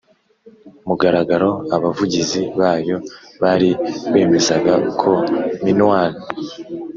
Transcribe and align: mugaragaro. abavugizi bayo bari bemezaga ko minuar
mugaragaro. 0.87 1.49
abavugizi 1.75 2.41
bayo 2.59 2.97
bari 3.41 3.69
bemezaga 4.13 4.73
ko 5.01 5.11
minuar 5.63 6.11